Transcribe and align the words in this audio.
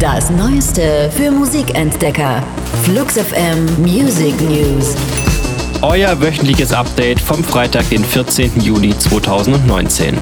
Das 0.00 0.30
Neueste 0.30 1.10
für 1.14 1.30
Musikentdecker. 1.30 2.42
Flux 2.84 3.18
FM 3.18 3.66
Music 3.82 4.34
News. 4.40 4.96
Euer 5.82 6.18
wöchentliches 6.18 6.72
Update 6.72 7.20
vom 7.20 7.44
Freitag, 7.44 7.86
den 7.90 8.02
14. 8.02 8.62
Juli 8.62 8.96
2019. 8.96 10.16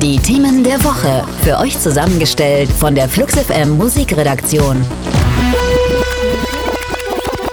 Die 0.00 0.18
Themen 0.18 0.64
der 0.64 0.82
Woche. 0.82 1.22
Für 1.44 1.58
euch 1.58 1.78
zusammengestellt 1.78 2.68
von 2.68 2.96
der 2.96 3.08
Flux 3.08 3.34
FM 3.38 3.76
Musikredaktion. 3.78 4.84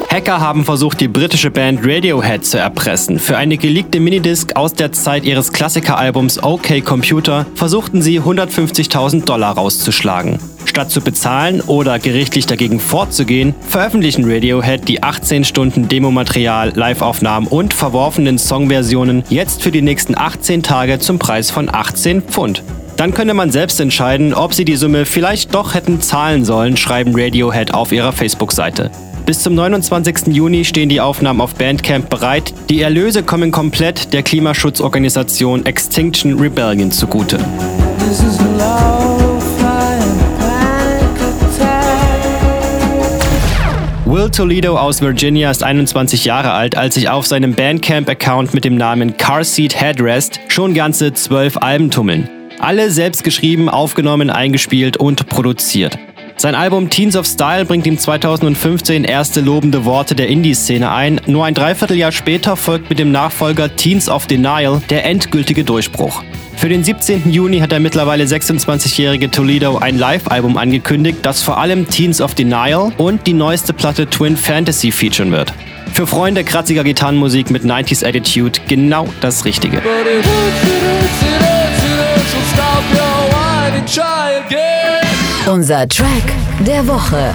Hacker 0.09 0.39
haben 0.39 0.65
versucht, 0.65 0.99
die 1.01 1.07
britische 1.07 1.51
Band 1.51 1.81
Radiohead 1.83 2.43
zu 2.47 2.57
erpressen. 2.57 3.19
Für 3.19 3.37
eine 3.37 3.57
geleakte 3.57 3.99
Minidisc 3.99 4.55
aus 4.55 4.73
der 4.73 4.91
Zeit 4.91 5.23
ihres 5.23 5.53
Klassikeralbums 5.53 6.41
OK 6.41 6.83
Computer 6.83 7.45
versuchten 7.53 8.01
sie 8.01 8.19
150.000 8.19 9.25
Dollar 9.25 9.53
rauszuschlagen. 9.53 10.39
Statt 10.79 10.91
zu 10.91 11.01
bezahlen 11.01 11.59
oder 11.59 11.99
gerichtlich 11.99 12.45
dagegen 12.45 12.79
vorzugehen, 12.79 13.53
veröffentlichen 13.67 14.23
Radiohead 14.23 14.87
die 14.87 15.03
18 15.03 15.43
Stunden 15.43 15.89
Demomaterial, 15.89 16.71
Liveaufnahmen 16.73 17.49
und 17.49 17.73
verworfenen 17.73 18.37
Songversionen 18.37 19.25
jetzt 19.27 19.61
für 19.61 19.71
die 19.71 19.81
nächsten 19.81 20.17
18 20.17 20.63
Tage 20.63 20.99
zum 20.99 21.19
Preis 21.19 21.51
von 21.51 21.67
18 21.69 22.21
Pfund. 22.21 22.63
Dann 22.95 23.13
könne 23.13 23.33
man 23.33 23.51
selbst 23.51 23.81
entscheiden, 23.81 24.33
ob 24.33 24.53
sie 24.53 24.63
die 24.63 24.77
Summe 24.77 25.05
vielleicht 25.05 25.53
doch 25.53 25.73
hätten 25.73 25.99
zahlen 25.99 26.45
sollen, 26.45 26.77
schreiben 26.77 27.11
Radiohead 27.13 27.73
auf 27.73 27.91
ihrer 27.91 28.13
Facebook-Seite. 28.13 28.89
Bis 29.25 29.43
zum 29.43 29.55
29. 29.55 30.33
Juni 30.33 30.63
stehen 30.63 30.87
die 30.87 31.01
Aufnahmen 31.01 31.41
auf 31.41 31.55
Bandcamp 31.55 32.09
bereit. 32.09 32.53
Die 32.69 32.81
Erlöse 32.81 33.23
kommen 33.23 33.51
komplett 33.51 34.13
der 34.13 34.23
Klimaschutzorganisation 34.23 35.65
Extinction 35.65 36.39
Rebellion 36.39 36.89
zugute. 36.89 37.37
Toledo 44.31 44.77
aus 44.77 45.01
Virginia 45.01 45.51
ist 45.51 45.63
21 45.63 46.25
Jahre 46.25 46.51
alt, 46.51 46.77
als 46.77 46.95
sich 46.95 47.09
auf 47.09 47.25
seinem 47.25 47.53
Bandcamp-Account 47.53 48.53
mit 48.53 48.65
dem 48.65 48.75
Namen 48.75 49.17
Car 49.17 49.43
Seat 49.43 49.79
Headrest 49.79 50.39
schon 50.47 50.73
ganze 50.73 51.13
zwölf 51.13 51.57
Alben 51.57 51.91
tummeln. 51.91 52.29
Alle 52.59 52.91
selbst 52.91 53.23
geschrieben, 53.23 53.69
aufgenommen, 53.69 54.29
eingespielt 54.29 54.97
und 54.97 55.27
produziert. 55.27 55.97
Sein 56.39 56.55
Album 56.55 56.89
Teens 56.89 57.17
of 57.17 57.25
Style 57.25 57.65
bringt 57.65 57.85
ihm 57.85 57.97
2015 57.97 59.03
erste 59.03 59.41
lobende 59.41 59.83
Worte 59.83 60.15
der 60.15 60.29
Indie-Szene 60.29 60.89
ein. 60.89 61.19
Nur 61.25 61.43
ein 61.43 61.53
Dreivierteljahr 61.53 62.13
später 62.13 62.55
folgt 62.55 62.89
mit 62.89 62.97
dem 62.97 63.11
Nachfolger 63.11 63.75
Teens 63.75 64.07
of 64.07 64.25
Denial 64.25 64.81
der 64.89 65.03
endgültige 65.03 65.65
Durchbruch. 65.65 66.23
Für 66.55 66.69
den 66.69 66.81
17. 66.81 67.29
Juni 67.29 67.59
hat 67.59 67.73
der 67.73 67.81
mittlerweile 67.81 68.23
26-jährige 68.23 69.29
Toledo 69.29 69.79
ein 69.79 69.97
Live-Album 69.97 70.55
angekündigt, 70.55 71.17
das 71.23 71.43
vor 71.43 71.57
allem 71.57 71.89
Teens 71.89 72.21
of 72.21 72.35
Denial 72.35 72.93
und 72.95 73.27
die 73.27 73.33
neueste 73.33 73.73
Platte 73.73 74.09
Twin 74.09 74.37
Fantasy 74.37 74.93
featuren 74.93 75.33
wird. 75.33 75.53
Für 75.91 76.07
Freunde 76.07 76.45
kratziger 76.45 76.85
Gitarrenmusik 76.85 77.51
mit 77.51 77.63
90s 77.63 78.07
Attitude 78.07 78.61
genau 78.65 79.09
das 79.19 79.43
Richtige. 79.43 79.81
Unser 85.51 85.87
Track 85.87 86.07
der 86.67 86.87
Woche. 86.87 87.33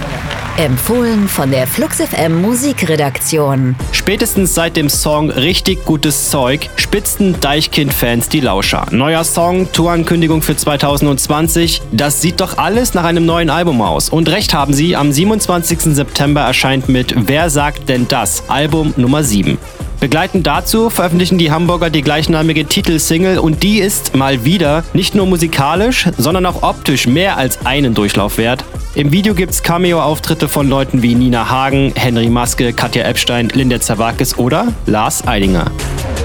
Empfohlen 0.56 1.26
von 1.26 1.50
der 1.50 1.66
Flux 1.66 2.00
FM 2.00 2.42
Musikredaktion. 2.42 3.74
Spätestens 3.90 4.54
seit 4.54 4.76
dem 4.76 4.88
Song 4.88 5.30
Richtig 5.30 5.84
gutes 5.84 6.30
Zeug 6.30 6.70
spitzten 6.76 7.40
Deichkind-Fans 7.40 8.28
die 8.28 8.38
Lauscher. 8.38 8.86
Neuer 8.92 9.24
Song, 9.24 9.72
Tourankündigung 9.72 10.42
für 10.42 10.56
2020. 10.56 11.82
Das 11.90 12.20
sieht 12.20 12.40
doch 12.40 12.56
alles 12.56 12.94
nach 12.94 13.02
einem 13.02 13.26
neuen 13.26 13.50
Album 13.50 13.82
aus. 13.82 14.10
Und 14.10 14.28
recht 14.28 14.54
haben 14.54 14.74
sie, 14.74 14.94
am 14.94 15.10
27. 15.10 15.96
September 15.96 16.42
erscheint 16.42 16.88
mit 16.88 17.14
Wer 17.26 17.50
sagt 17.50 17.88
denn 17.88 18.06
das? 18.06 18.48
Album 18.48 18.94
Nummer 18.96 19.24
7. 19.24 19.58
Begleitend 20.04 20.46
dazu 20.46 20.90
veröffentlichen 20.90 21.38
die 21.38 21.50
Hamburger 21.50 21.88
die 21.88 22.02
gleichnamige 22.02 22.66
Titelsingle 22.66 23.40
und 23.40 23.62
die 23.62 23.78
ist 23.78 24.14
mal 24.14 24.44
wieder 24.44 24.84
nicht 24.92 25.14
nur 25.14 25.24
musikalisch, 25.24 26.10
sondern 26.18 26.44
auch 26.44 26.62
optisch 26.62 27.06
mehr 27.06 27.38
als 27.38 27.64
einen 27.64 27.94
Durchlauf 27.94 28.36
wert. 28.36 28.66
Im 28.94 29.12
Video 29.12 29.32
gibt's 29.32 29.62
Cameo-Auftritte 29.62 30.46
von 30.46 30.68
Leuten 30.68 31.00
wie 31.00 31.14
Nina 31.14 31.48
Hagen, 31.48 31.94
Henry 31.96 32.28
Maske, 32.28 32.74
Katja 32.74 33.04
Epstein, 33.04 33.48
Linda 33.54 33.80
Zawakis 33.80 34.36
oder 34.36 34.74
Lars 34.84 35.26
Eidinger. 35.26 35.70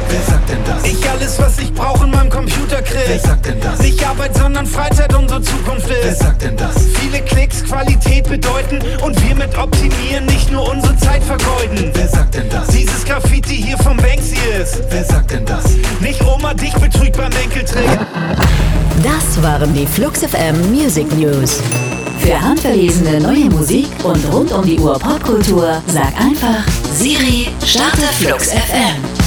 Wer 0.10 0.22
sagt 0.24 0.50
denn 0.50 0.58
das? 0.66 0.84
Ich 0.84 1.10
alles, 1.10 1.40
was 1.40 1.60
ich 1.60 1.74
brauche 1.74 2.04
in 2.04 2.12
meinem 2.12 2.30
Computer 2.30 2.82
krieg. 2.82 3.00
Wer 3.08 3.20
sagt 3.20 3.46
denn 3.46 3.62
das? 3.62 3.80
Nicht 3.80 4.06
Arbeit, 4.06 4.36
sondern 4.36 4.66
Freizeit 4.66 5.16
unsere 5.16 5.42
Zukunft 5.42 5.90
ist. 5.90 6.04
Wer 6.04 6.16
sagt 6.16 6.42
denn 6.42 6.58
das? 6.58 6.86
Viele 7.00 7.22
Klicks 7.22 7.64
Qualität 7.64 8.28
bedeuten 8.28 8.80
und 9.04 9.16
wir 9.26 9.36
mit 9.36 9.58
optimieren 9.58 10.26
nicht 10.26 10.52
nur 10.52 10.70
unsere 10.70 10.98
Zeit 10.98 11.24
vergeuden. 11.24 11.92
Wer 11.94 12.08
sagt 12.10 12.29
ist. 14.70 14.82
Wer 14.90 15.04
sagt 15.04 15.32
denn 15.32 15.46
das? 15.46 15.64
Nicht 16.00 16.22
Oma 16.26 16.54
dich 16.54 16.74
betrügt 16.74 17.18
beim 17.18 17.32
Enkeltrick. 17.32 18.00
Das 19.04 19.42
waren 19.42 19.74
die 19.74 19.86
Flux 19.86 20.22
FM 20.24 20.72
Music 20.72 21.08
News. 21.18 21.62
Für 22.20 22.40
handverlesene 22.40 23.20
neue 23.22 23.46
Musik 23.46 23.88
und 24.04 24.34
rund 24.34 24.52
um 24.52 24.66
die 24.66 24.80
Uhr 24.80 25.00
Popkultur 25.00 25.82
sag 25.88 26.14
einfach 26.20 26.64
Siri, 26.94 27.48
starte 27.66 28.02
Flux 28.20 28.52
FM. 28.52 29.19